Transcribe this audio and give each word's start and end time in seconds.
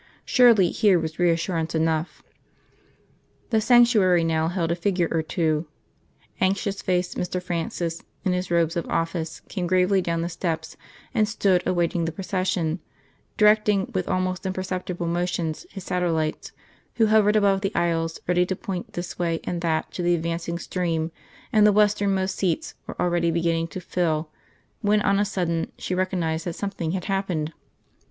Surely 0.25 0.71
here 0.71 0.97
was 0.97 1.19
reassurance 1.19 1.75
enough. 1.75 2.23
The 3.51 3.61
sanctuary 3.61 4.23
now 4.23 4.47
held 4.47 4.71
a 4.71 4.75
figure 4.75 5.07
or 5.11 5.21
two. 5.21 5.67
Anxious 6.39 6.81
faced 6.81 7.17
Mr. 7.19 7.39
Francis, 7.39 8.01
in 8.25 8.33
his 8.33 8.49
robes 8.49 8.75
of 8.75 8.87
office, 8.89 9.41
came 9.47 9.67
gravely 9.67 10.01
down 10.01 10.23
the 10.23 10.27
steps 10.27 10.75
and 11.13 11.29
stood 11.29 11.61
awaiting 11.67 12.05
the 12.05 12.11
procession, 12.11 12.79
directing 13.37 13.91
with 13.93 14.09
almost 14.09 14.43
imperceptible 14.47 15.05
motions 15.05 15.67
his 15.69 15.83
satellites 15.83 16.51
who 16.95 17.05
hovered 17.05 17.35
about 17.35 17.61
the 17.61 17.71
aisles 17.75 18.19
ready 18.27 18.43
to 18.47 18.55
point 18.55 18.93
this 18.93 19.19
way 19.19 19.39
and 19.43 19.61
that 19.61 19.91
to 19.91 20.01
the 20.01 20.15
advancing 20.15 20.57
stream; 20.57 21.11
and 21.53 21.67
the 21.67 21.71
western 21.71 22.11
most 22.15 22.37
seats 22.37 22.73
were 22.87 22.99
already 22.99 23.29
beginning 23.29 23.67
to 23.67 23.79
fill, 23.79 24.31
when 24.81 24.99
on 25.03 25.19
a 25.19 25.25
sudden 25.25 25.71
she 25.77 25.93
recognised 25.93 26.45
that 26.47 26.53
something 26.55 26.93
had 26.93 27.05
happened. 27.05 27.53